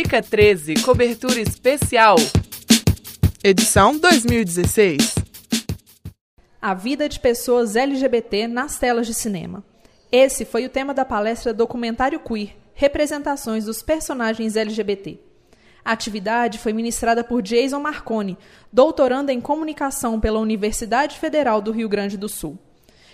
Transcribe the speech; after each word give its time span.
Fica 0.00 0.22
13, 0.22 0.74
cobertura 0.84 1.40
especial. 1.40 2.14
Edição 3.42 3.98
2016. 3.98 5.16
A 6.62 6.72
vida 6.72 7.08
de 7.08 7.18
pessoas 7.18 7.74
LGBT 7.74 8.46
nas 8.46 8.78
telas 8.78 9.08
de 9.08 9.12
cinema. 9.12 9.64
Esse 10.12 10.44
foi 10.44 10.64
o 10.64 10.68
tema 10.70 10.94
da 10.94 11.04
palestra 11.04 11.52
Documentário 11.52 12.20
Queer 12.20 12.54
Representações 12.74 13.64
dos 13.64 13.82
Personagens 13.82 14.54
LGBT. 14.54 15.18
A 15.84 15.90
atividade 15.90 16.60
foi 16.60 16.72
ministrada 16.72 17.24
por 17.24 17.42
Jason 17.42 17.80
Marconi, 17.80 18.38
doutorando 18.72 19.32
em 19.32 19.40
comunicação 19.40 20.20
pela 20.20 20.38
Universidade 20.38 21.18
Federal 21.18 21.60
do 21.60 21.72
Rio 21.72 21.88
Grande 21.88 22.16
do 22.16 22.28
Sul. 22.28 22.56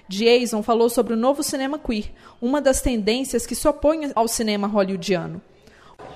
Jason 0.06 0.62
falou 0.62 0.90
sobre 0.90 1.14
o 1.14 1.16
novo 1.16 1.42
cinema 1.42 1.78
queer, 1.78 2.12
uma 2.42 2.60
das 2.60 2.82
tendências 2.82 3.46
que 3.46 3.54
se 3.54 3.66
opõe 3.66 4.12
ao 4.14 4.28
cinema 4.28 4.66
hollywoodiano. 4.66 5.40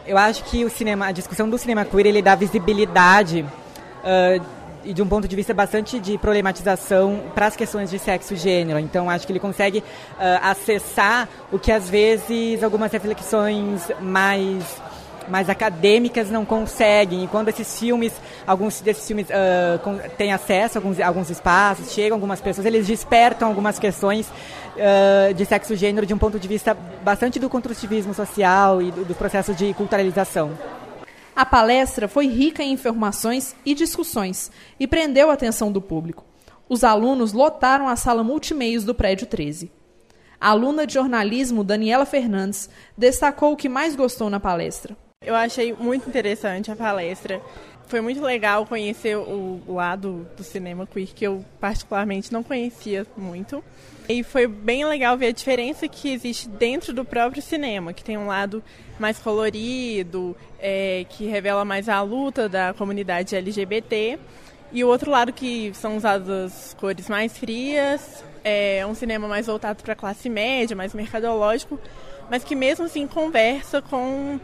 Eu 0.09 0.17
acho 0.17 0.43
que 0.45 0.65
o 0.65 0.71
cinema, 0.71 1.09
a 1.09 1.13
discussão 1.13 1.51
do 1.51 1.59
cinema 1.59 1.85
queer, 1.85 2.07
ele 2.07 2.23
dá 2.23 2.35
visibilidade 2.35 3.43
uh, 3.43 4.43
e 4.83 4.95
de 4.95 5.03
um 5.03 5.07
ponto 5.07 5.29
de 5.29 5.37
vista 5.37 5.53
bastante 5.53 6.01
de 6.01 6.17
problematização 6.17 7.25
para 7.35 7.45
as 7.45 7.55
questões 7.55 7.91
de 7.91 7.99
sexo 7.99 8.33
e 8.33 8.37
gênero. 8.39 8.79
Então, 8.79 9.11
acho 9.11 9.27
que 9.27 9.33
ele 9.33 9.39
consegue 9.39 9.81
uh, 9.81 9.85
acessar 10.45 11.29
o 11.53 11.59
que 11.59 11.71
às 11.71 11.91
vezes 11.91 12.63
algumas 12.63 12.91
reflexões 12.91 13.83
mais 14.01 14.81
mais 15.29 15.49
acadêmicas 15.49 16.31
não 16.31 16.45
conseguem. 16.45 17.25
E 17.25 17.29
quando 17.29 17.49
esses 17.49 17.79
filmes, 17.79 18.13
alguns 18.47 18.81
desses 18.81 19.07
filmes 19.07 19.27
uh, 19.29 20.09
têm 20.17 20.33
acesso 20.33 20.79
a 20.79 20.81
alguns, 20.81 21.01
alguns 21.01 21.31
espaços, 21.31 21.93
chegam 21.93 22.17
algumas 22.17 22.41
pessoas, 22.41 22.67
eles 22.67 22.87
despertam 22.87 23.49
algumas 23.49 23.79
questões 23.79 24.29
uh, 24.29 25.35
de 25.35 25.45
sexo 25.45 25.75
e 25.75 25.77
gênero 25.77 26.07
de 26.07 26.15
um 26.15 26.19
ponto 26.19 26.39
de 26.39 26.49
vista 26.49 26.75
bastante 27.03 27.39
do 27.39 27.49
construtivismo 27.49 28.15
social 28.15 28.81
e 28.83 28.91
do, 28.91 29.05
do 29.05 29.15
processo 29.15 29.55
de 29.55 29.73
culturalização. 29.75 30.51
A 31.35 31.47
palestra 31.47 32.09
foi 32.09 32.27
rica 32.27 32.65
em 32.65 32.73
informações 32.73 33.55
e 33.65 33.73
discussões 33.73 34.51
e 34.81 34.89
prendeu 34.89 35.31
a 35.31 35.35
atenção 35.35 35.71
do 35.71 35.81
público. 35.81 36.25
Os 36.69 36.83
alunos 36.85 37.33
lotaram 37.33 37.89
a 37.89 37.97
sala 37.97 38.25
multimeios 38.25 38.85
do 38.85 38.95
prédio 38.95 39.27
13. 39.27 39.71
A 40.41 40.51
aluna 40.51 40.87
de 40.87 40.95
jornalismo 40.95 41.65
Daniela 41.65 42.05
Fernandes 42.05 42.69
destacou 42.97 43.53
o 43.53 43.57
que 43.57 43.69
mais 43.69 43.97
gostou 43.97 44.29
na 44.29 44.39
palestra. 44.39 44.97
Eu 45.29 45.35
achei 45.35 45.75
muito 45.75 46.09
interessante 46.09 46.71
a 46.71 46.75
palestra. 46.75 47.39
Foi 47.87 48.01
muito 48.01 48.23
legal 48.23 48.65
conhecer 48.65 49.15
o 49.15 49.61
lado 49.69 50.27
do 50.35 50.43
cinema 50.43 50.87
queer 50.87 51.09
que 51.09 51.27
eu 51.27 51.45
particularmente 51.61 52.33
não 52.33 52.43
conhecia 52.43 53.07
muito. 53.15 53.63
E 54.09 54.23
foi 54.23 54.47
bem 54.47 54.87
legal 54.87 55.19
ver 55.19 55.27
a 55.27 55.33
diferença 55.33 55.87
que 55.87 56.11
existe 56.11 56.49
dentro 56.49 56.95
do 56.95 57.05
próprio 57.05 57.43
cinema, 57.43 57.93
que 57.93 58.03
tem 58.03 58.17
um 58.17 58.27
lado 58.27 58.65
mais 58.99 59.19
colorido, 59.19 60.35
é, 60.59 61.05
que 61.11 61.27
revela 61.27 61.63
mais 61.63 61.91
a 61.91 62.01
luta 62.01 62.49
da 62.49 62.73
comunidade 62.73 63.37
LGBT, 63.37 64.19
e 64.73 64.83
o 64.83 64.89
outro 64.89 65.11
lado 65.11 65.31
que 65.31 65.75
são 65.75 65.99
usadas 65.99 66.75
cores 66.81 67.07
mais 67.07 67.37
frias, 67.37 68.25
é 68.43 68.83
um 68.87 68.95
cinema 68.95 69.29
mais 69.29 69.47
voltado 69.47 69.83
para 69.83 69.93
a 69.93 69.97
classe 69.97 70.31
média, 70.31 70.75
mais 70.75 70.95
mercadológico, 70.95 71.79
mas 72.31 72.43
que 72.43 72.55
mesmo 72.55 72.87
assim 72.87 73.07
conversa 73.07 73.83
com 73.83 74.41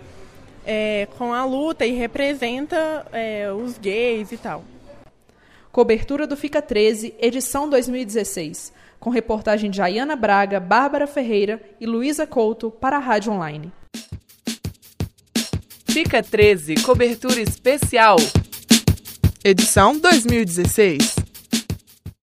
é, 0.67 1.09
com 1.19 1.33
a 1.33 1.45
luta 1.45 1.85
e 1.87 1.93
representa 1.93 3.07
é, 3.13 3.51
os 3.53 3.79
gays 3.79 4.33
e 4.33 4.37
tal. 4.37 4.65
Cobertura 5.71 6.27
do 6.27 6.37
Fica 6.37 6.63
13, 6.63 7.15
edição 7.19 7.69
2016, 7.69 8.73
com 9.01 9.11
reportagem 9.11 9.71
de 9.71 9.83
Ayana 9.83 10.15
Braga, 10.15 10.61
Bárbara 10.61 11.07
Ferreira 11.07 11.61
e 11.81 11.87
Luísa 11.87 12.27
Couto 12.27 12.71
para 12.71 12.97
a 12.97 13.01
Rádio 13.01 13.33
Online. 13.33 13.73
Fica 15.89 16.23
13, 16.23 16.77
cobertura 16.83 17.41
especial. 17.41 18.17
Edição 19.45 19.99
2016. 19.99 21.14